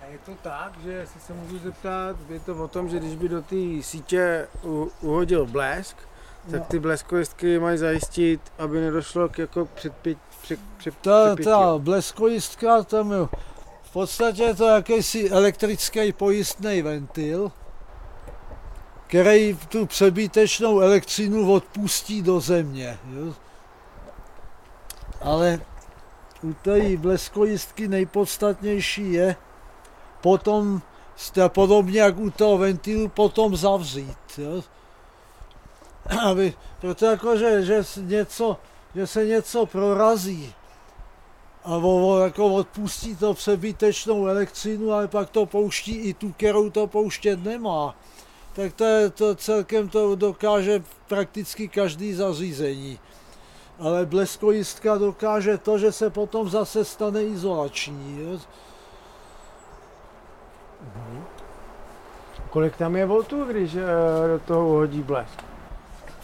[0.00, 3.16] A je to tak, že jestli se můžu zeptat, je to o tom, že když
[3.16, 5.96] by do té sítě u, uhodil blesk,
[6.50, 6.66] tak No.
[6.68, 13.12] ty bleskojistky mají zajistit, aby nedošlo k jako předpět, před, před, Ta, ta bleskojistka, tam
[13.12, 13.18] je,
[13.82, 17.52] v podstatě je to jakýsi elektrický pojistný ventil,
[19.06, 22.98] který tu přebytečnou elektřinu odpustí do země.
[23.12, 23.34] Jo?
[25.20, 25.60] Ale
[26.42, 29.36] u té bleskojistky nejpodstatnější je
[30.20, 30.82] potom,
[31.48, 34.38] podobně jak u toho ventilu, potom zavřít.
[34.38, 34.62] Jo?
[36.22, 38.56] Aby, proto jako, že, že, něco,
[38.94, 40.54] že se něco prorazí
[41.66, 46.70] a o, o, jako odpustí to přebytečnou elektřinu, ale pak to pouští i tu, kterou
[46.70, 47.96] to pouštět nemá.
[48.52, 52.98] Tak to, je, to celkem to dokáže prakticky každý zařízení.
[53.78, 58.20] Ale bleskojistka dokáže to, že se potom zase stane izolační.
[58.20, 58.38] Jo?
[62.50, 65.46] Kolik tam je voltů, když eh, do toho uhodí blesk?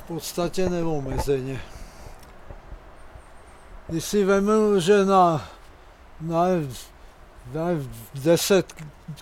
[0.05, 1.61] v podstatě neomezeně.
[3.89, 5.49] Když si vemu, že na,
[6.21, 6.45] na,
[7.53, 7.67] na
[8.15, 8.73] 10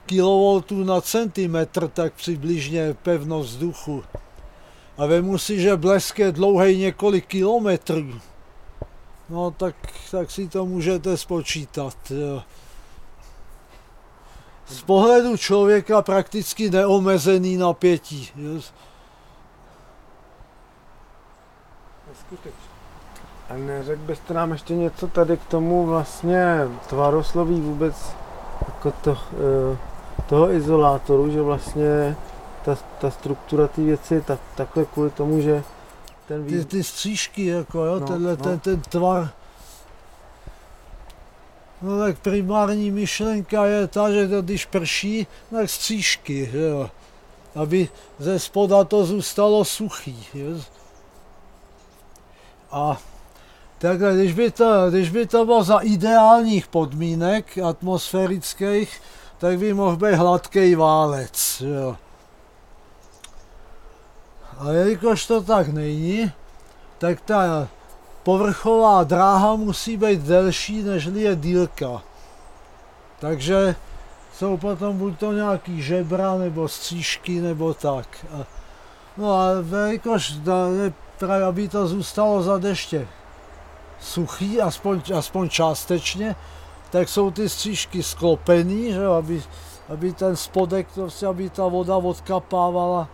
[0.07, 4.05] kV na centimetr, tak přibližně pevnost vzduchu.
[5.01, 8.21] A vemu si, že blesk je dlouhý několik kilometrů.
[9.29, 9.75] No tak,
[10.11, 11.97] tak si to můžete spočítat.
[14.67, 18.31] Z pohledu člověka prakticky neomezený napětí.
[23.49, 27.95] A neřekl byste nám ještě něco tady k tomu vlastně tvarosloví vůbec
[28.69, 29.79] jako to, eh,
[30.29, 32.17] toho izolátoru, že vlastně
[32.65, 35.65] ta, ta struktura té věci tak, takhle kvůli tomu, že
[36.29, 36.65] ten ty, vý...
[36.65, 38.37] ty střížky, jako jo, no, tenhle, no.
[38.37, 39.31] Ten, ten tvar.
[41.83, 46.91] No tak primární myšlenka je ta, že to, když prší, tak střížky, že jo.
[47.55, 50.27] Aby ze spoda to zůstalo suchý.
[50.35, 50.61] Jo.
[52.71, 52.99] A
[53.79, 59.01] takhle, když by, to, když by to bylo za ideálních podmínek atmosférických,
[59.39, 61.63] tak by mohl být hladký válec.
[61.67, 61.97] Jo.
[64.61, 66.33] A jelikož to tak není,
[66.99, 67.69] tak ta
[68.23, 72.03] povrchová dráha musí být delší, než je dílka.
[73.21, 73.75] Takže
[74.35, 78.27] jsou potom buď to nějaký žebra, nebo střížky, nebo tak.
[79.17, 80.35] No a jelikož
[81.19, 83.09] právě, aby to zůstalo za deště
[84.01, 86.37] suchý, aspoň, aspoň částečně,
[86.91, 89.43] tak jsou ty střížky sklopený, že, aby,
[89.89, 93.09] aby ten spodek, prostě, aby ta voda odkapávala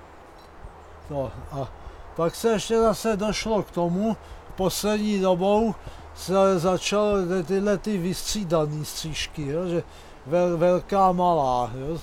[1.11, 1.69] No a
[2.17, 4.17] pak se ještě zase došlo k tomu,
[4.57, 5.75] poslední dobou
[6.15, 9.83] se začaly tyhle ty vystřídané střížky, jo, že
[10.27, 11.71] vel, velká, malá.
[11.75, 11.99] Jo.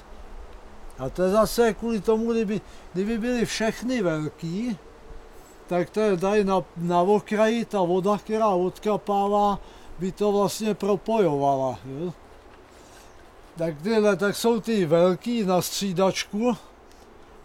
[0.99, 2.61] A to je zase kvůli tomu, kdyby,
[2.93, 4.77] kdyby byly všechny velký,
[5.67, 9.59] tak to je tady na, na okraji ta voda, která odkapává,
[9.99, 11.79] by to vlastně propojovala.
[11.85, 12.13] Jo.
[13.57, 16.57] Tak, tyhle, tak jsou ty velký na střídačku,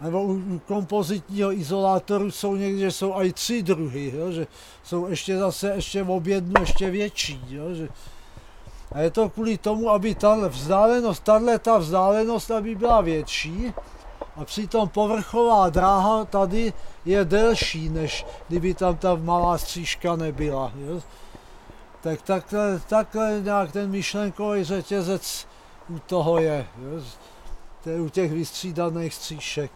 [0.01, 4.47] nebo u, kompozitního izolátoru jsou někde, jsou i tři druhy, jo, že
[4.83, 7.41] jsou ještě zase ještě v objednu ještě větší.
[7.49, 7.89] Jo, že,
[8.91, 13.73] a je to kvůli tomu, aby ta vzdálenost, tahle ta vzdálenost, aby byla větší
[14.35, 16.73] a přitom povrchová dráha tady
[17.05, 20.71] je delší, než kdyby tam ta malá střížka nebyla.
[20.75, 21.01] Jo.
[22.01, 25.47] Tak takhle, takhle nějak ten myšlenkový řetězec
[25.89, 26.67] u toho je.
[26.81, 27.01] Jo.
[27.83, 29.71] To je u těch vystřídaných stříšek.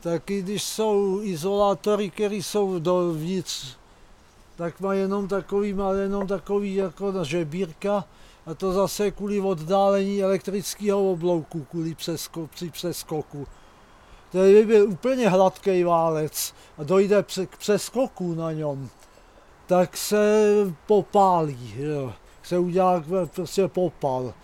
[0.00, 3.76] Taky když jsou izolátory, které jsou dovnitř,
[4.56, 8.04] tak má jenom takový, má jenom takový jako na žebírka
[8.46, 13.46] a to zase kvůli oddálení elektrického oblouku, kvůli přesko, při přeskoku.
[14.32, 18.88] To by byl úplně hladký válec a dojde k přeskoku na něm,
[19.66, 20.44] tak se
[20.86, 22.12] popálí, jo.
[22.42, 23.04] se udělá
[23.34, 24.34] prostě popal.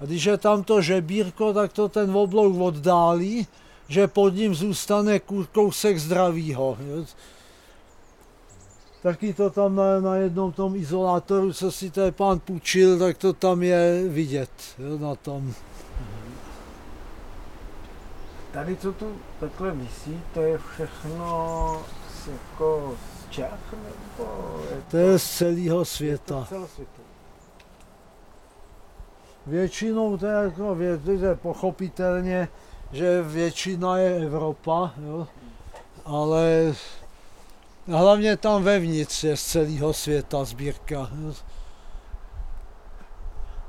[0.00, 3.46] A když je tam to žebírko, tak to ten oblouk oddálí,
[3.88, 6.78] že pod ním zůstane kou- kousek zdravýho.
[9.02, 13.32] Taky to tam na, na jednom tom izolátoru, co si ten pán půjčil, tak to
[13.32, 15.52] tam je vidět jo, na tom.
[18.52, 21.82] Tady, co tu takhle visí, to je všechno
[22.24, 22.94] z, jako
[23.26, 24.30] z Čech, nebo
[24.70, 26.46] je To je z celého světa.
[26.48, 26.99] celosvětové?
[29.46, 32.48] Většinou to je jako vě- to je pochopitelně,
[32.92, 35.26] že většina je Evropa, jo,
[36.04, 36.74] ale
[37.86, 40.94] hlavně tam vevnitř je z celého světa sbírka.
[40.94, 41.32] Jo.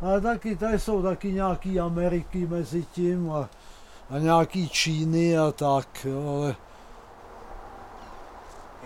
[0.01, 3.49] Ale taky tady jsou taky nějaký Ameriky mezi tím a,
[4.09, 6.55] a nějaký Číny a tak, jo, ale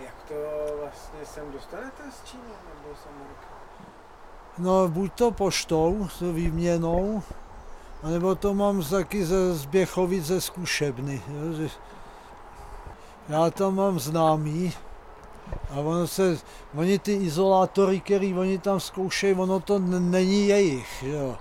[0.04, 0.34] Jak to
[0.80, 3.45] vlastně sem dostanete z Číny nebo z Ameriky?
[4.58, 7.22] No buď to poštou, s výměnou,
[8.02, 11.22] anebo to mám taky ze Zběchovic ze zkušebny.
[13.28, 14.72] Já tam mám známý
[15.70, 16.38] a ono se,
[16.74, 21.36] oni ty izolátory, který oni tam zkoušejí, ono to není jejich, jo.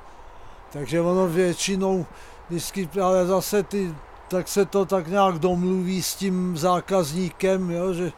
[0.74, 2.06] Takže ono většinou,
[2.50, 3.96] vždycky, ale zase ty,
[4.28, 8.12] tak se to tak nějak domluví s tím zákazníkem, jo, že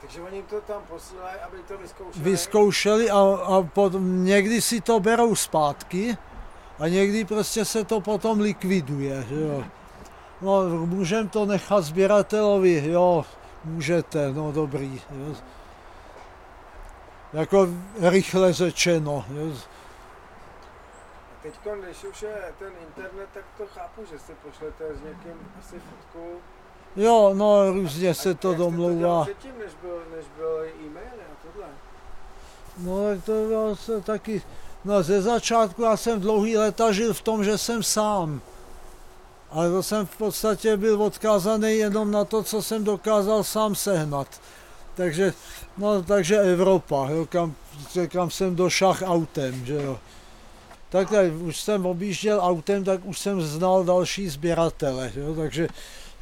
[0.00, 2.24] Takže oni to tam posílají, aby to vyzkoušeli.
[2.24, 6.16] vyzkoušeli a, a potom někdy si to berou zpátky
[6.78, 9.64] a někdy prostě se to potom likviduje, že jo.
[10.40, 13.24] No, můžem to nechat sběratelovi, jo,
[13.64, 15.02] můžete, no dobrý.
[15.10, 15.34] Jo.
[17.32, 17.68] Jako
[18.00, 19.24] rychle řečeno.
[19.30, 19.56] Jo.
[21.42, 21.54] Teď,
[21.84, 26.40] když už je ten internet, tak to chápu, že si pošlete s někým asi fotku.
[26.96, 29.22] Jo, no různě se to domlouvá.
[29.24, 31.68] předtím, než byl, než byl e-mail a tohle.
[32.78, 34.42] No tak to bylo se taky,
[34.84, 38.40] no ze začátku já jsem dlouhý leta žil v tom, že jsem sám.
[39.50, 44.40] Ale to jsem v podstatě byl odkázaný jenom na to, co jsem dokázal sám sehnat.
[44.94, 45.32] Takže,
[45.78, 47.54] no, takže Evropa, jo, kam,
[48.08, 49.98] kam jsem došel autem, že jo.
[50.88, 55.68] Takhle, už jsem objížděl autem, tak už jsem znal další sběratele, jo, takže,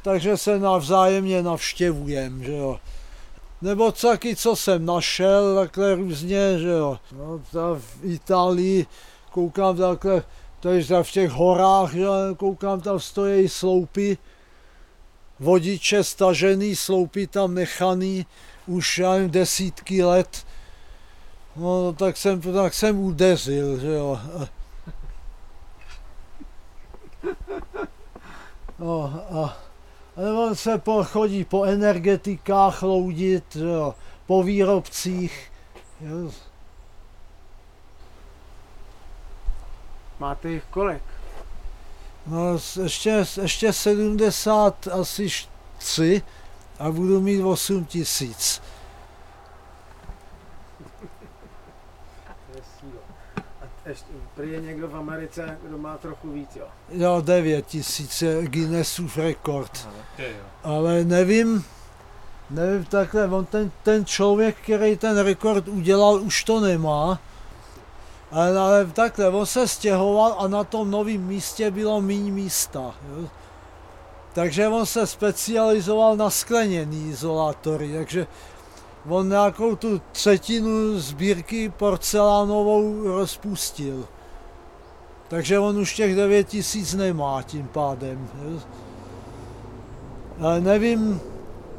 [0.01, 2.79] takže se navzájemně navštěvujem, že jo.
[3.61, 6.99] Nebo taky, co jsem našel, takhle různě, že jo.
[7.11, 7.41] No,
[7.79, 8.85] v Itálii
[9.31, 10.23] koukám takhle,
[10.59, 14.17] tady v těch horách, že jo, koukám, tam stojí sloupy,
[15.39, 18.25] vodiče stažený, sloupy tam nechaný,
[18.67, 20.45] už já nevím, desítky let.
[21.55, 24.19] No, tak jsem, tak jsem udeřil, že jo.
[28.79, 29.57] No, a,
[30.47, 33.95] on se po, chodí po energetikách loudit, jo,
[34.25, 35.51] po výrobcích.
[36.01, 36.31] Jo.
[40.19, 41.03] Máte jich kolik?
[42.27, 46.21] No, ještě, ještě 70 asi š- tři
[46.79, 48.61] a budu mít 8 tisíc.
[52.51, 53.01] To je síla.
[53.37, 56.65] A ještě, prý je někdo v Americe, kdo má trochu víc, jo.
[56.89, 59.87] Jo, 9 tisíc je Guinnessův rekord.
[60.63, 61.65] Ale nevím,
[62.49, 67.19] nevím takhle, on ten, ten člověk, který ten rekord udělal, už to nemá.
[68.31, 72.95] Ale, ale takhle, on se stěhoval a na tom novém místě bylo méně místa.
[73.09, 73.27] Jo.
[74.33, 78.27] Takže on se specializoval na skleněný izolátory, takže
[79.07, 84.07] on nějakou tu třetinu sbírky porcelánovou rozpustil.
[85.27, 88.29] Takže on už těch 9 tisíc nemá tím pádem.
[90.39, 91.21] Ale nevím,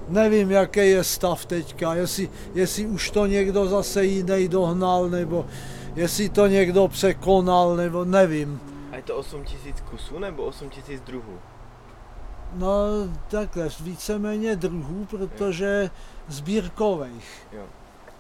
[0.09, 5.47] nevím, jaký je stav teďka, jestli, jestli už to někdo zase jiný dohnal, nebo
[5.97, 8.61] jestli to někdo překonal, nebo nevím.
[8.93, 11.39] A je to 8000 kusů nebo 8000 druhů?
[12.53, 12.69] No
[13.29, 15.91] takhle, víceméně druhů, protože
[16.29, 17.47] sbírkových.
[17.53, 17.63] Jo.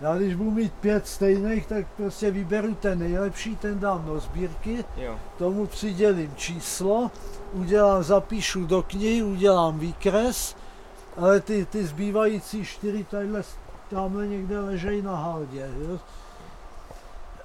[0.00, 4.84] Já když budu mít pět stejných, tak prostě vyberu ten nejlepší, ten dám do sbírky,
[4.96, 5.18] Jo.
[5.38, 7.10] tomu přidělím číslo,
[7.52, 10.56] udělám, zapíšu do knihy, udělám výkres,
[11.16, 13.42] ale ty, ty zbývající čtyři tadyhle,
[13.90, 15.70] tamhle někde ležejí na haldě.
[15.78, 15.98] Jo?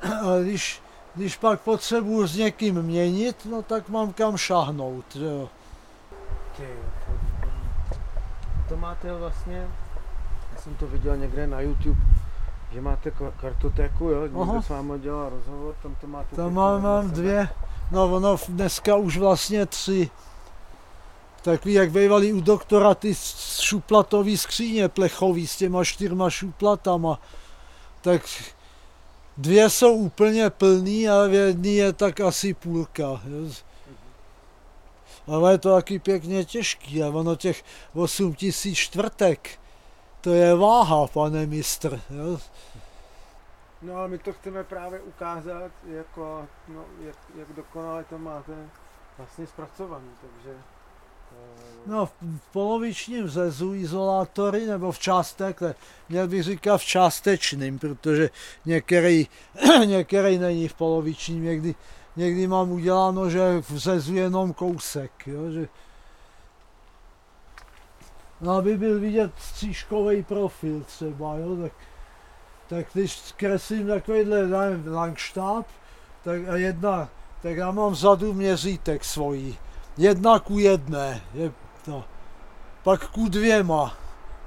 [0.04, 0.82] A když,
[1.16, 5.16] když pak potřebuji s někým měnit, no tak mám kam šahnout.
[5.16, 5.50] Jo?
[6.58, 6.68] Ty,
[8.70, 9.68] to, máte vlastně,
[10.56, 12.02] já jsem to viděl někde na YouTube,
[12.72, 16.36] že máte ka- kartotéku, jo, někdo s vámi dělal rozhovor, tam to máte.
[16.36, 17.50] Tam mám, mám dvě,
[17.92, 20.10] no ono dneska už vlastně tři.
[21.42, 23.16] Takový, jak bývalý u doktora, ty
[23.60, 27.20] šuplatový skříně plechový s těma čtyřma šuplatama.
[28.02, 28.22] Tak
[29.38, 33.04] dvě jsou úplně plný a v jedný je tak asi půlka.
[33.04, 33.52] Jo.
[35.28, 37.64] Ale je to taky pěkně těžký a ono těch
[37.94, 39.50] 8 tisíc čtvrtek,
[40.22, 42.02] to je váha, pane mistr.
[42.10, 42.38] Jo.
[43.82, 48.54] No ale my to chceme právě ukázat, jako, no, jak, jak dokonale to máte
[49.18, 50.50] vlastně zpracovaný, takže...
[51.32, 52.12] eh, No, v
[52.52, 55.56] polovičním řezu izolátory, nebo v částech,
[56.10, 58.30] měl bych říkat v částečným, protože
[58.66, 59.28] některý,
[59.86, 61.76] některý není v polovičním, někdy,
[62.16, 65.68] někdy mám uděláno, že v řezu jenom kousek, jo, že
[68.42, 71.72] No, aby byl vidět střížkový profil třeba, jo, tak,
[72.68, 74.50] tak když kreslím takovýhle
[74.86, 75.66] langštáb,
[76.24, 77.10] tak a jedna,
[77.42, 79.58] tak já mám vzadu měřítek svojí.
[79.98, 81.52] Jedna ku jedné, je,
[81.88, 82.04] no.
[82.84, 83.98] pak ku dvěma,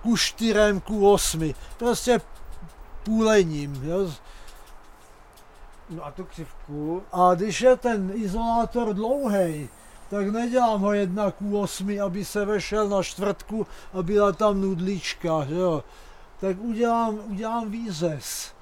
[0.03, 1.55] ku čtyřem, ku osmi.
[1.79, 2.21] Prostě
[3.03, 3.81] půlením.
[3.83, 4.11] Jo.
[5.91, 9.69] No a tu křivku, A když je ten izolátor dlouhý,
[10.11, 15.45] tak nedělám ho jedna ku osmi, aby se vešel na čtvrtku a byla tam nudlička,
[15.45, 15.85] že jo.
[16.41, 18.53] Tak udělám, udělám výřez.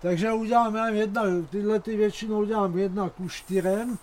[0.00, 3.98] Takže udělám, já jedna, tyhle ty většinou dělám jedna ku čtyřem,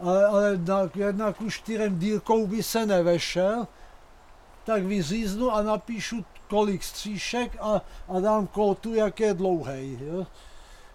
[0.00, 3.68] ale, ale na, jedna ku čtyřem dílkou by se nevešel,
[4.64, 9.98] tak vyříznu a napíšu kolik stříšek a, a dám kótu, jak je dlouhý.
[10.02, 10.26] Jo?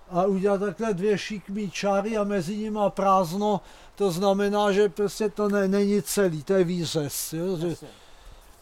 [0.10, 3.62] A udělat takhle dvě šikmý čáry a mezi nimi prázdno,
[3.96, 7.34] to znamená, že prostě to ne, není celý, to je výřez.
[7.34, 7.58] Jo?
[7.58, 7.76] Že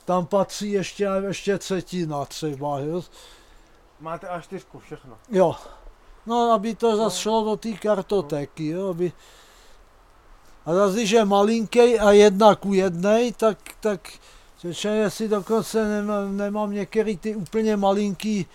[0.06, 2.80] tam patří ještě, ještě třetina třeba.
[2.80, 3.04] Jo?
[4.04, 5.18] máte A4 všechno.
[5.32, 5.56] Jo.
[6.26, 9.12] No, aby to zase šlo do té kartotéky, jo, aby...
[10.66, 14.10] A zase, když je malinký a jedna ku jednej, tak, tak
[14.60, 18.46] řečeno, jestli dokonce nemám, nemám některý ty úplně malinký,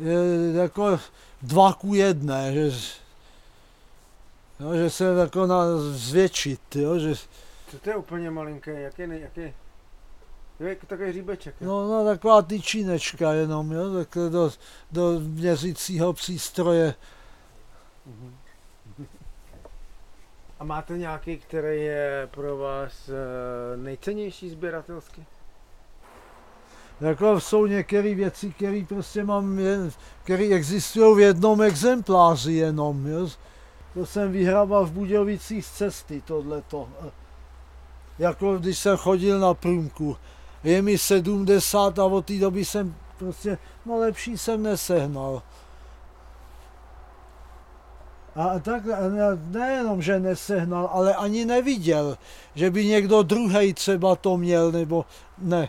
[0.00, 1.00] eh, jako
[1.44, 2.70] dva ku jedné, že,
[4.60, 7.14] jo, že se jako na, zvětšit, jo, že,
[7.70, 9.54] Co to je úplně malinký, jaký, ne, jaký?
[10.60, 11.54] Jo, jako takový hříbeček.
[11.60, 11.68] jo?
[11.68, 14.50] no, no taková tyčinečka jenom, jo, takhle do,
[14.92, 16.94] do měřícího přístroje.
[18.06, 18.34] Mhm.
[20.58, 25.26] A máte nějaký, který je pro vás eh, nejcennější sběratelsky?
[27.00, 29.58] Jako jsou některé věci, které prostě mám,
[30.22, 33.06] které existují v jednom exempláři jenom.
[33.06, 33.28] Jo.
[33.94, 36.88] To jsem vyhrával v Budějovicích z cesty, tohleto.
[38.18, 40.16] Jako když jsem chodil na průmku.
[40.64, 45.42] Je mi 70 a od té doby jsem prostě, no lepší jsem nesehnal.
[48.34, 52.18] A tak ne- nejenom, že nesehnal, ale ani neviděl,
[52.54, 55.04] že by někdo druhý třeba to měl, nebo
[55.38, 55.68] ne.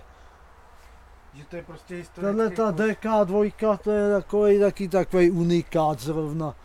[1.36, 2.82] Že to je prostě historický Tahle ta kus.
[2.82, 6.56] DK2, to je takový, taky takový unikát zrovna.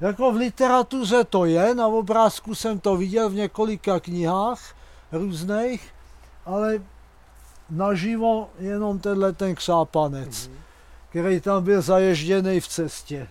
[0.00, 4.74] Jako v literatuře to je, na obrázku jsem to viděl v několika knihách
[5.12, 5.94] různých,
[6.46, 6.82] ale
[7.70, 10.56] naživo jenom tenhle ten křápanec, Mhm.
[11.08, 13.28] který tam byl zaježděný v cestě.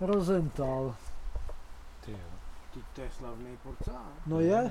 [0.00, 0.94] Rozental.
[2.04, 2.18] Ty jo.
[2.74, 4.12] Teď to je slavný porcelán.
[4.26, 4.70] No je,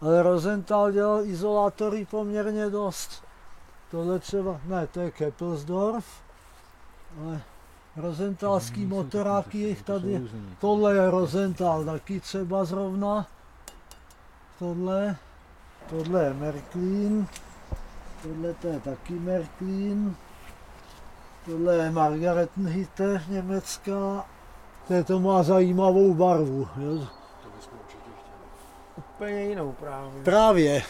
[0.00, 3.24] ale Rosenthal dělal izolátory poměrně dost.
[3.90, 6.04] Tohle třeba, ne, to je Keppelsdorf,
[7.20, 7.40] ale
[7.96, 10.28] Rosenthalský motoráky, jich tady,
[10.60, 13.26] tohle je Rosenthal taky třeba zrovna,
[14.58, 15.16] tohle,
[15.90, 17.26] tohle je Märklin,
[18.22, 20.16] tohle to je taky Märklin,
[21.46, 24.26] tohle je Margaretenhütte německá,
[24.88, 27.17] to, to má zajímavou barvu, jo.
[29.18, 30.22] Úplně jinou právě.
[30.24, 30.82] Právě.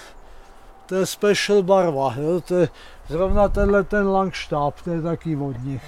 [0.87, 2.40] To je special barva, jo?
[2.40, 2.68] to je
[3.08, 5.82] zrovna tenhle ten Langstab, to je taky od nich.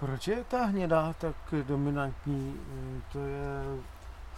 [0.00, 2.54] Proč je ta hnědá tak dominantní?
[2.68, 3.62] Mm, To je...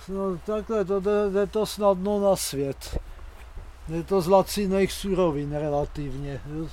[0.08, 2.98] No takhle, to jde, jde to snadno na svět.
[3.88, 6.40] Je to z laciných surovin relativně.
[6.46, 6.66] Jo?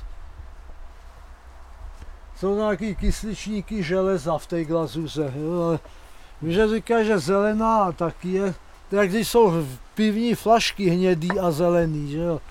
[2.36, 5.62] Jsou nějaký kysličníky železa v té glazuře, jo?
[5.64, 5.80] ale
[6.42, 8.54] víš, že říká, že zelená taky je,
[8.90, 12.42] to jak když jsou pivní flašky hnědý a zelený, že jo?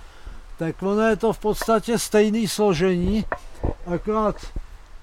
[0.58, 3.24] tak ono je to v podstatě stejný složení,
[3.94, 4.36] akorát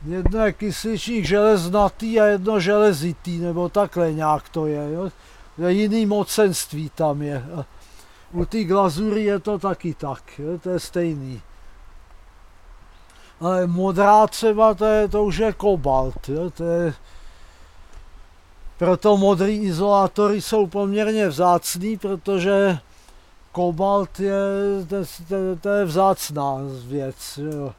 [0.05, 4.91] jedno je kysličník železnatý a jedno železitý, nebo takhle nějak to je.
[4.93, 5.09] Jo?
[5.67, 7.45] Jiný mocenství tam je.
[8.31, 10.59] U té glazury je to taky tak, jo?
[10.59, 11.41] to je stejný.
[13.39, 16.29] Ale modrá třeba, to, je, to už je kobalt.
[16.29, 16.49] Jo?
[16.49, 16.93] To je,
[18.77, 22.79] proto modrý izolátory jsou poměrně vzácný, protože
[23.51, 24.35] kobalt je,
[24.89, 24.95] to,
[25.27, 27.37] to, to je vzácná věc.
[27.37, 27.73] Jo?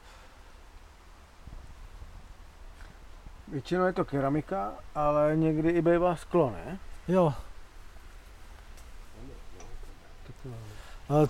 [3.48, 6.78] Většinou je to keramika, ale někdy i bývá sklo, ne?
[7.08, 7.34] Jo.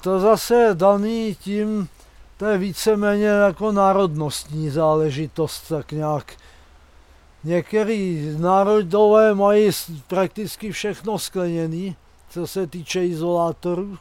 [0.01, 1.89] To zase je daný tím,
[2.37, 6.33] to je víceméně jako národnostní záležitost, tak nějak.
[7.47, 9.71] Některý národové mají
[10.07, 11.97] prakticky všechno skleněný,
[12.29, 13.99] co se týče izolátorů.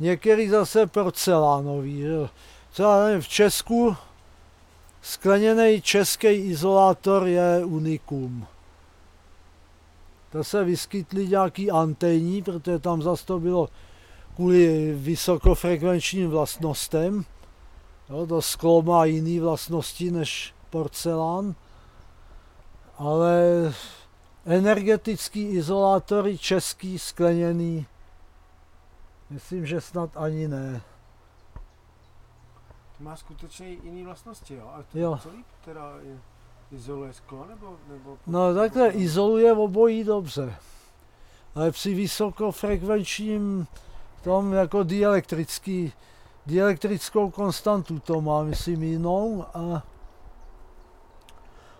[0.00, 2.04] Některý zase porcelánový.
[2.70, 3.96] Třeba v Česku
[5.02, 8.46] skleněný český izolátor je unikum.
[10.32, 13.68] To se vyskytly nějaký anténní, protože tam zase to bylo
[14.34, 17.24] kvůli vysokofrekvenčním vlastnostem.
[18.10, 21.54] Jo, to sklo má jiné vlastnosti než porcelán,
[22.98, 23.42] ale
[24.46, 27.86] energetický izolátory český skleněný,
[29.30, 30.82] myslím, že snad ani ne.
[32.98, 34.70] To má skutečně jiný vlastnosti, jo?
[34.74, 35.18] A to Jo.
[35.22, 36.18] co líp teda je,
[36.72, 40.54] izoluje sklo, nebo, nebo No takhle izoluje obojí dobře.
[41.54, 43.66] Ale při vysokofrekvenčním
[44.24, 45.92] tom jako dielektrický,
[46.46, 49.44] dielektrickou konstantu to má, myslím, jinou.
[49.54, 49.82] A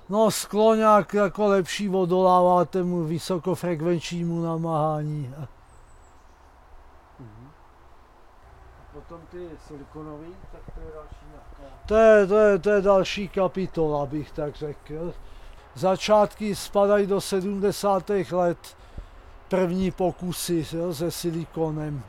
[0.09, 5.35] no sklo nějak jako lepší odolává tomu vysokofrekvenčnímu namáhání.
[7.21, 7.51] Mhm.
[8.93, 11.77] Potom ty silikonový, tak to je další nějaká.
[11.87, 15.15] To je, to je, to je další kapitola, bych tak řekl.
[15.75, 18.11] Začátky spadají do 70.
[18.33, 18.77] let,
[19.49, 22.03] první pokusy jo, se silikonem.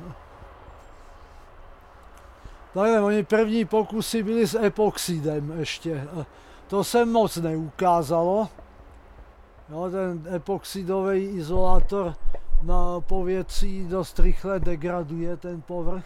[2.73, 6.07] Takhle, oni první pokusy byly s epoxidem ještě.
[6.67, 8.49] To se moc neukázalo.
[9.69, 12.15] Jo, ten epoxidový izolátor
[12.63, 16.05] na povětří dost rychle degraduje ten povrch.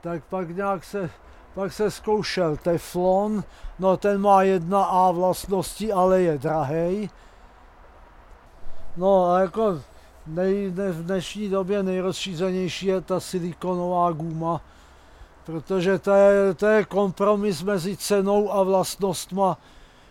[0.00, 1.10] Tak pak nějak se
[1.54, 3.44] pak se zkoušel teflon,
[3.78, 7.10] no ten má jedna A vlastnosti, ale je drahej.
[8.96, 9.80] No a jako
[10.26, 14.60] nej, ne, v dnešní době nejrozšířenější je ta silikonová guma,
[15.50, 19.58] protože to je, to je kompromis mezi cenou a vlastnostma,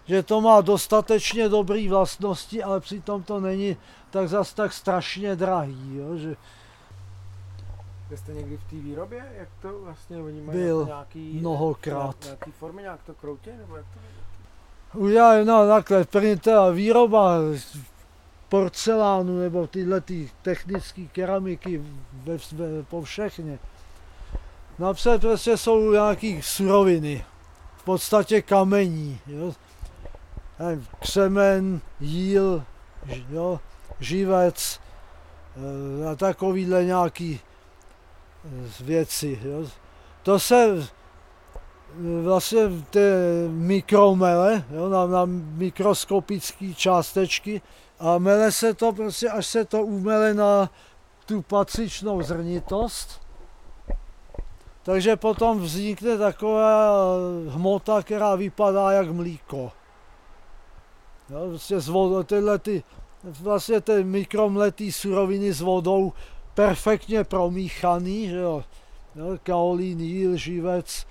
[0.05, 3.77] že to má dostatečně dobré vlastnosti, ale přitom to není
[4.10, 6.36] tak zas tak strašně drahý, jo, že
[8.17, 9.31] jste někdy v té výrobě?
[9.38, 10.79] Jak to vlastně oni mají Byl.
[10.79, 12.15] jako nějaký, Mnohokrát.
[12.24, 14.00] nějaký formy, nějak to kroutě, nebo jak to
[15.00, 17.38] Udělali, no takhle, první teda výroba
[18.50, 21.81] porcelánu nebo tyhle ty technické keramiky
[22.13, 23.60] ve, ve, po všechně.
[24.79, 27.25] Napřed prostě jsou nějaký suroviny,
[27.77, 29.53] v podstatě kamení, jo.
[31.00, 32.63] Křemen, jíl,
[33.29, 33.59] jo,
[34.00, 34.79] živec
[36.03, 37.39] eh, a takovýhle nějaký
[38.46, 39.39] eh, věci.
[39.44, 39.68] Jo.
[40.24, 40.87] To se
[42.24, 43.00] vlastně ty
[43.48, 47.61] mikromele, jo, na, na mikroskopické částečky
[48.00, 50.70] a mele se to prostě, až se to umele na
[51.25, 53.28] tu patřičnou zrnitost.
[54.83, 56.94] Takže potom vznikne taková
[57.48, 59.72] hmota, která vypadá jak mlíko.
[61.29, 62.83] Jo, prostě z vodou, tyhle ty,
[63.24, 66.13] vlastně ty mikromletý suroviny s vodou
[66.53, 68.63] perfektně promíchaný, že jo.
[69.15, 71.07] jo kaolín, jíl, živec,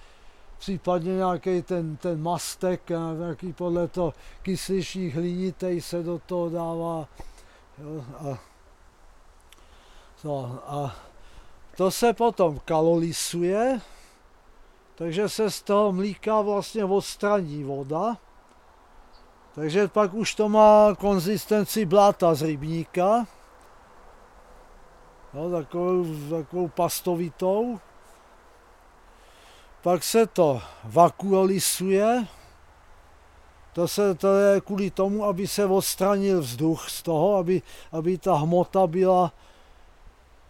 [0.58, 7.08] případně nějaký ten, ten mastek, nějaký podle toho kysličník hlinitej se do toho dává.
[7.78, 8.38] Jo, a,
[10.24, 11.07] no, a
[11.78, 13.80] to se potom kalolisuje,
[14.94, 18.16] takže se z toho mlíka vlastně odstraní voda.
[19.54, 23.26] Takže pak už to má konzistenci bláta z rybníka.
[25.34, 27.80] Jo, takovou, takovou pastovitou
[29.82, 32.26] pak se to vakuolisuje,
[33.72, 37.62] to, se, to je kvůli tomu, aby se odstranil vzduch z toho, aby,
[37.92, 39.32] aby ta hmota byla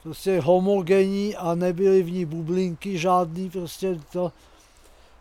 [0.02, 4.32] prostě homogenní a nebyly v ní bublinky žádný, prostě to,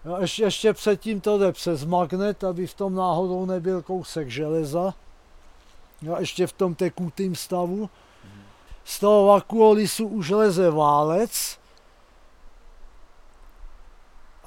[0.06, 4.94] no, ještě, ještě předtím to jde přes magnet, aby v tom náhodou nebyl kousek železa,
[6.02, 7.90] no, ještě v tom tekutým stavu.
[8.86, 11.60] Z toho vakuolisu už leze válec,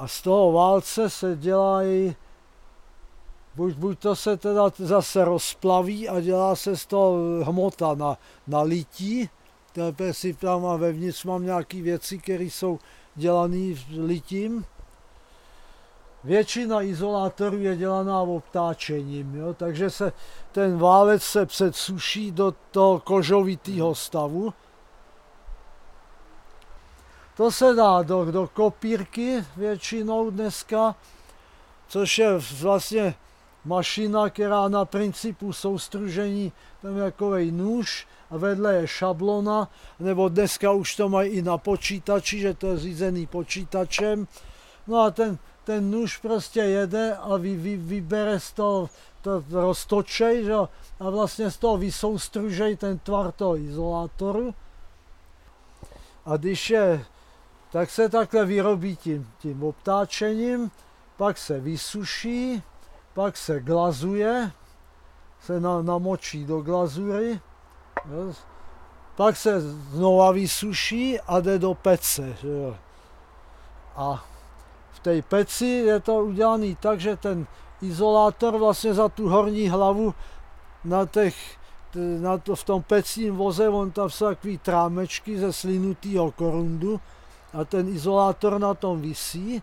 [0.00, 2.16] a z toho válce se dělají,
[3.54, 8.62] buď, buď to se teda zase rozplaví a dělá se z toho hmota na, na
[8.62, 9.30] lití,
[9.72, 12.78] Tepe si tam a vevnitř mám nějaké věci, které jsou
[13.14, 14.64] dělané litím.
[16.24, 19.54] Většina izolátorů je dělaná obtáčením, jo?
[19.54, 20.12] takže se
[20.52, 24.54] ten válec se předsuší do toho kožovitého stavu.
[27.36, 30.94] To se dá do, do kopírky většinou dneska,
[31.88, 32.30] což je
[32.60, 33.14] vlastně
[33.64, 36.52] mašina, která na principu soustružení,
[36.82, 41.58] tam je takový nůž a vedle je šablona, nebo dneska už to mají i na
[41.58, 44.28] počítači, že to je řízený počítačem.
[44.86, 48.90] No a ten, ten nůž prostě jede a vy, vy, vybere z toho,
[49.22, 50.54] to roztočej, že?
[51.00, 54.54] a vlastně z toho vysoustružej ten tvar toho izolátoru.
[56.26, 57.04] A když je
[57.72, 60.70] tak se takhle vyrobí tím, tím obtáčením,
[61.16, 62.62] pak se vysuší,
[63.14, 64.52] pak se glazuje,
[65.40, 67.40] se na, namočí do glazury,
[68.08, 68.32] jo,
[69.16, 72.36] pak se znova vysuší a jde do pece.
[72.40, 72.76] Že jo.
[73.96, 74.24] A
[74.92, 77.46] v té peci je to udělané tak, že ten
[77.82, 80.14] izolátor vlastně za tu horní hlavu
[80.84, 81.36] na těch,
[82.20, 87.00] na to, v tom pecím voze, on tam jsou takový trámečky ze slinutého korundu
[87.52, 89.62] a ten izolátor na tom visí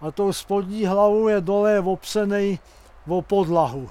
[0.00, 2.58] a tou spodní hlavou je dole opřený
[3.08, 3.90] o podlahu.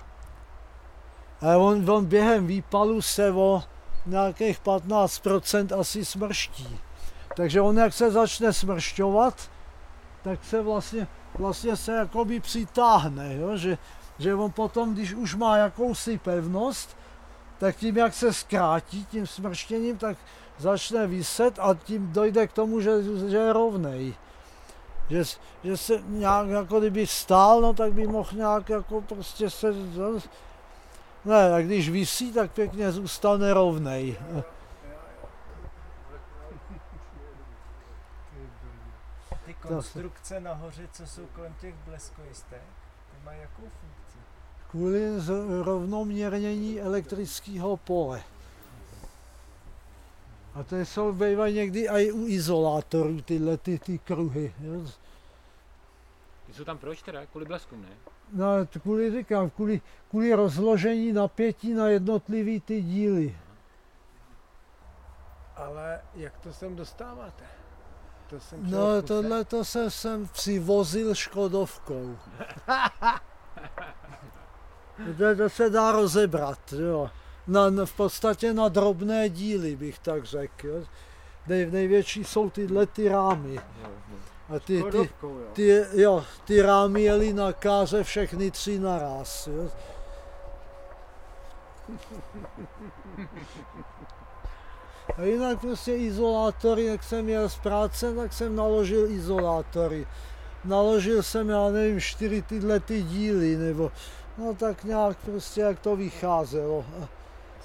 [1.42, 3.64] A on, on během výpalu se o
[4.06, 6.80] nějakých 15% asi smrští.
[7.36, 9.50] Takže on jak se začne smršťovat,
[10.24, 11.08] tak se vlastně,
[11.40, 13.58] vlastně se jakoby přitáhne, jo?
[13.58, 13.78] Že,
[14.20, 16.98] že on potom, když už má jakousi pevnost,
[17.58, 20.18] tak tím, jak se zkrátí tím smrštěním, tak
[20.58, 22.92] začne vyset a tím dojde k tomu, že,
[23.30, 24.16] že je rovnej.
[25.10, 25.24] Že,
[25.64, 29.74] že se nějak jako kdyby stál, no tak by mohl nějak jako prostě se...
[31.28, 34.18] Ne, a když vysí, tak pěkně zůstane rovnej.
[39.46, 42.62] Ty konstrukce nahoře, co jsou kolem těch bleskojistek,
[43.12, 44.18] ty mají jakou funkci?
[44.70, 45.00] Kvůli
[45.64, 48.24] rovnoměrnění elektrického pole.
[50.56, 54.54] A to jsou bývají někdy i u izolátorů tyhle ty, ty kruhy.
[54.60, 54.92] Jo.
[56.46, 57.26] Ty jsou tam proč teda?
[57.26, 58.17] Kvůli bleskům, ne?
[58.34, 63.38] No, to kvůli, říkám, kvůli, kvůli rozložení napětí na jednotlivý ty díly.
[65.56, 67.44] Ale jak to sem dostáváte?
[68.30, 72.18] To jsem No, tohle to jsem sem přivozil škodovkou.
[75.18, 77.10] to, to se dá rozebrat, jo.
[77.48, 80.68] Na, na, v podstatě na drobné díly, bych tak řekl.
[80.68, 80.84] Jo.
[81.48, 83.60] Nej, největší jsou tyhle ty rámy.
[84.56, 85.10] A ty, ty,
[85.54, 89.48] ty, jo, ty rámy jeli na káře všechny tři naraz.
[89.48, 89.70] Jo.
[95.18, 100.08] A jinak prostě izolátory, jak jsem měl z práce, tak jsem naložil izolátory.
[100.66, 103.92] Naložil jsem, já nevím, čtyři tyhle ty díly, nebo
[104.38, 106.86] no tak nějak prostě, jak to vycházelo.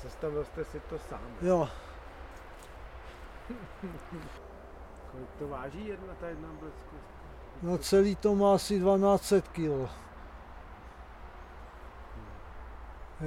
[0.03, 1.21] Sestavil jste si to sám.
[1.43, 1.69] jo,
[5.39, 6.97] to váží jedna ta jedna blesku?
[7.63, 9.91] no celý to má asi 12 kg.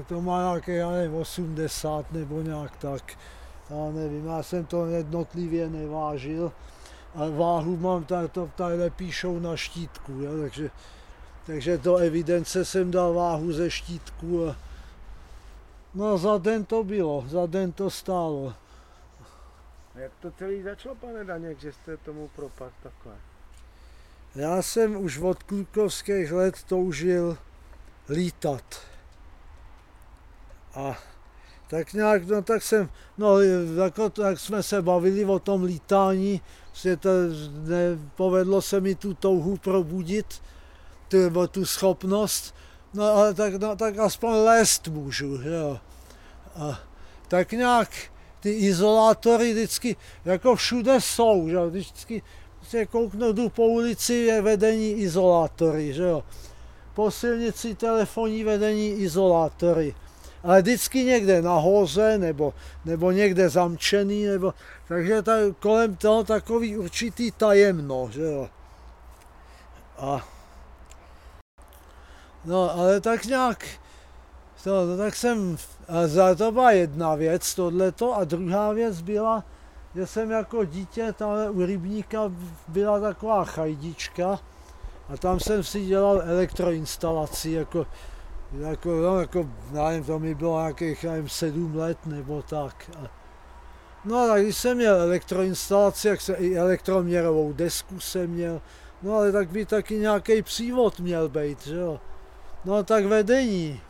[0.08, 3.18] To má nějaké, já nevím, 80 nebo nějak tak.
[3.70, 6.52] Já nevím, já jsem to jednotlivě nevážil.
[7.16, 10.70] A váhu mám, ta, to tady píšou na štítku, jo, takže,
[11.46, 14.50] takže do evidence jsem dal váhu ze štítku.
[14.50, 14.56] A,
[15.94, 18.54] no za den to bylo, za den to stálo.
[19.96, 23.16] A jak to celý začalo, pane Daněk, že jste tomu propad takhle?
[24.36, 27.38] Já jsem už od klukovských let toužil
[28.10, 28.82] lítat.
[30.74, 30.98] A
[31.68, 33.40] tak nějak, no tak jsem, no
[33.76, 36.42] jako to, jak jsme se bavili o tom lítání,
[36.74, 37.10] že to
[37.52, 40.42] nepovedlo se mi tu touhu probudit,
[41.08, 42.56] tu, tu schopnost,
[42.94, 45.80] no ale tak, no, tak aspoň lézt můžu, jo.
[46.56, 46.80] A
[47.28, 47.90] tak nějak
[48.46, 52.22] ty izolátory vždycky, jako všude jsou, že jo, vždycky
[52.70, 56.24] se kouknu, jdu po ulici, je vedení izolátory, že jo.
[56.94, 59.96] Po silnici telefonní vedení izolátory.
[60.44, 62.54] Ale vždycky někde nahoře, nebo,
[62.86, 64.54] nebo někde zamčený, nebo,
[64.88, 68.50] takže ta, kolem toho takový určitý tajemno, že jo.
[69.98, 70.28] A,
[72.46, 73.66] no, ale tak nějak,
[74.66, 75.58] to, no, tak jsem,
[76.06, 79.44] za to byla jedna věc, tohleto, a druhá věc byla,
[79.96, 82.32] že jsem jako dítě tam u rybníka
[82.68, 84.40] byla taková chajdička
[85.10, 87.88] a tam jsem si dělal elektroinstalaci, jako,
[88.60, 92.92] jako, no, jako nevím, to mi bylo nějakých, nevím, sedm let nebo tak.
[94.06, 98.62] No a když jsem měl elektroinstalaci, jak se i elektroměrovou desku jsem měl,
[99.02, 102.00] no ale tak by taky nějaký přívod měl být, že jo.
[102.66, 103.82] No tak vedení.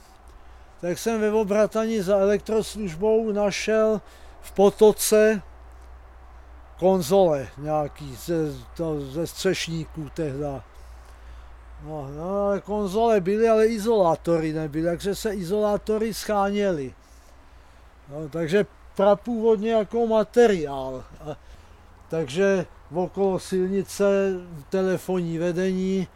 [0.85, 4.01] Tak jsem ve obrataní za elektroslužbou našel
[4.41, 5.41] v potoce
[6.79, 8.35] konzole nějaký ze,
[8.77, 10.63] to, ze střešníků tehda.
[11.83, 16.93] No, no, ale konzole byly, ale izolátory nebyly, takže se izolátory scháněly.
[18.09, 21.03] No, takže prapůvodně jako materiál.
[21.21, 21.35] A,
[22.09, 24.05] takže okolo silnice
[24.69, 26.07] telefonní vedení,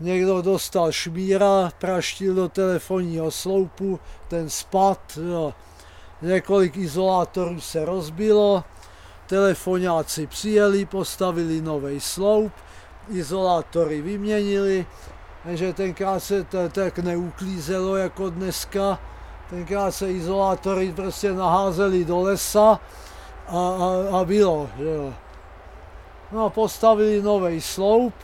[0.00, 5.54] někdo dostal šmíra, praštil do telefonního sloupu, ten spad, jo.
[6.22, 8.64] několik izolátorů se rozbilo,
[9.26, 12.52] telefonáci přijeli, postavili nový sloup,
[13.08, 14.86] izolátory vyměnili,
[15.44, 18.98] takže tenkrát se to tak neuklízelo jako dneska,
[19.50, 22.80] tenkrát se izolátory prostě naházeli do lesa
[23.48, 25.14] a, a, a bylo, jo.
[26.32, 28.14] No a postavili nový sloup,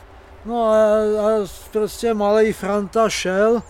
[0.45, 3.61] No a, a prostě malý Franta šel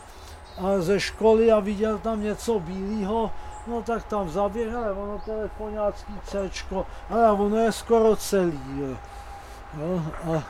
[0.58, 3.32] a ze školy a viděl tam něco bílého,
[3.68, 6.50] no tak tam zaběhl, ale ono telefonácký C,
[7.10, 8.62] ale ono je skoro celý.
[8.76, 8.98] Jo.
[9.78, 10.44] Jo, a,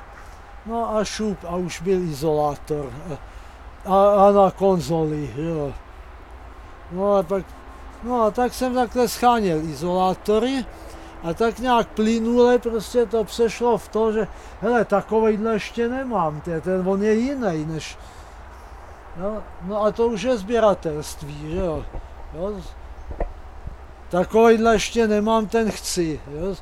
[0.65, 2.91] no a šup a už byl izolátor.
[3.85, 5.73] A, a na konzoli, jo.
[6.91, 7.45] No a pak,
[8.03, 10.65] no a tak jsem takhle scháněl izolátory
[11.23, 14.27] a tak nějak plynule prostě to přešlo v to, že
[14.61, 17.97] hele, takovejhle ještě nemám, ten, ten on je jiný než,
[19.21, 21.85] jo, no a to už je sběratelství, že jo,
[22.33, 22.61] jo.
[24.09, 26.55] Takovejhle ještě nemám, ten chci, jo.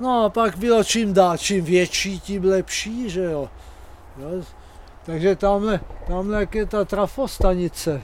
[0.00, 3.50] No a pak bylo čím dál, čím větší, tím lepší, že jo.
[4.18, 4.42] jo.
[5.06, 8.02] Takže tamhle, tamhle jak je ta trafostanice,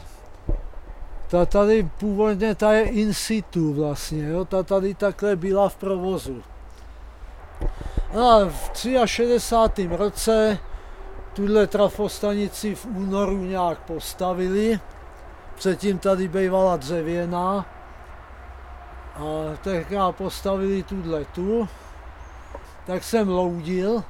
[1.28, 6.42] ta tady původně ta je in situ vlastně, jo, ta tady takhle byla v provozu.
[8.12, 8.70] A v
[9.04, 9.88] 63.
[9.92, 10.58] roce
[11.32, 14.80] tuhle trafostanici v únoru nějak postavili,
[15.54, 17.66] předtím tady bývala dřevěná
[19.14, 21.68] a tenkrát postavili tuhle tu,
[22.86, 24.04] tak jsem loudil,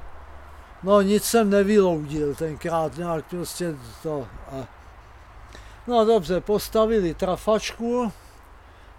[0.82, 4.77] no nic jsem nevyloudil tenkrát, nějak prostě to a
[5.88, 8.12] No dobře, postavili trafačku,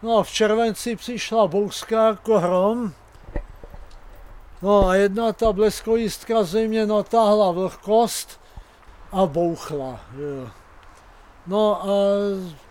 [0.02, 2.94] no a v červenci přišla bouřka jako hrom,
[4.62, 8.40] no a jedna ta bleskojistka země natáhla vlhkost
[9.12, 10.50] a bouchla, jo.
[11.48, 11.88] No a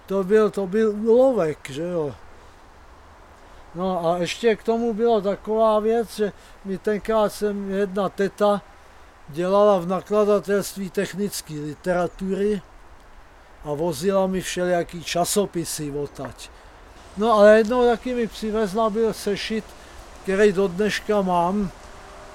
[0.07, 2.14] to byl, to byl úlovek, že jo.
[3.74, 6.33] No a ještě k tomu byla taková věc, že
[6.64, 8.62] mi tenkrát jsem jedna teta
[9.28, 12.62] dělala v nakladatelství technické literatury
[13.68, 16.50] a vozila mi všelijaký časopisy odtať.
[17.16, 19.64] No ale jednou taky mi přivezla byl sešit,
[20.22, 21.70] který do dneška mám,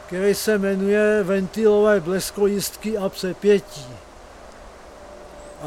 [0.07, 3.85] který se jmenuje Ventilové bleskojistky a přepětí.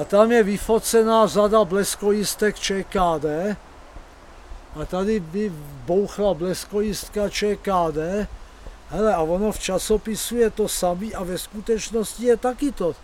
[0.00, 3.56] A tam je vyfocená řada bleskojistek ČKD.
[4.80, 5.52] A tady by
[5.84, 8.28] bouchla bleskojistka ČKD.
[8.88, 12.94] Hele, a ono v časopisu je to samý a ve skutečnosti je taky to.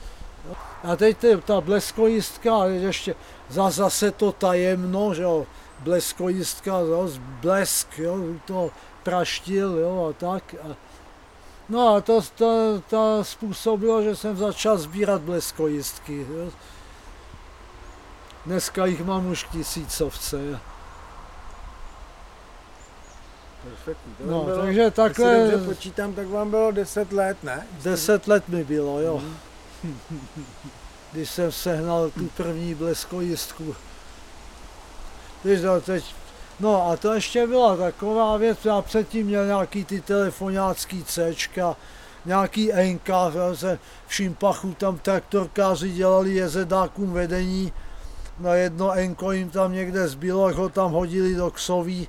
[0.84, 3.14] A teď ta bleskojistka, ještě
[3.48, 5.46] za, zase to tajemno, že jo,
[5.80, 7.08] bleskojistka, jo,
[7.40, 8.70] blesk, jo, to
[9.02, 10.54] praštil, jo, a tak.
[10.62, 10.76] A,
[11.68, 16.26] no a to, to, to způsobilo, že jsem začal sbírat bleskojistky.
[16.30, 16.50] Jo.
[18.46, 20.60] Dneska jich mám už tisícovce.
[23.64, 24.14] Perfektní.
[24.14, 27.66] To No, bylo, takže takhle dobře počítám, tak vám bylo 10 let, ne?
[27.82, 29.16] 10 let mi bylo, jo.
[29.18, 29.36] Mhm.
[31.12, 33.74] Když jsem sehnal tu první bleskojistku.
[35.44, 36.14] Víš, no, teď,
[36.60, 41.76] no a to ještě byla taková věc, já předtím měl nějaký ty telefonácký Cčka,
[42.24, 43.10] nějaký NK,
[43.54, 47.72] se v Šimpachu tam traktorkáři dělali jezedákům vedení,
[48.38, 52.08] na jedno enko jim tam někde zbylo, ho tam hodili do ksoví,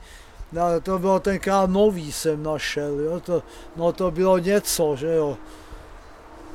[0.51, 3.43] no, to bylo tenkrát nový jsem našel, jo, to,
[3.75, 5.37] no to bylo něco, že jo.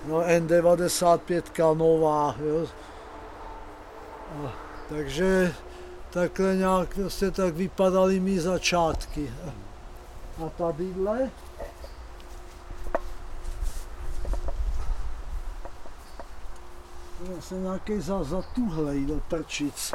[0.06, 2.66] No N95 nová, jo.
[4.46, 4.52] A,
[4.88, 5.54] takže
[6.10, 9.32] takhle nějak prostě tak vypadaly mý začátky.
[10.46, 11.30] A tadyhle
[17.34, 19.92] Já jsem nějaký za, zatuhlej do prčic.